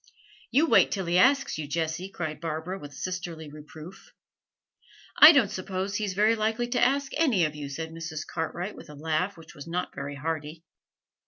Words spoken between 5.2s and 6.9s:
don't suppose he's very likely to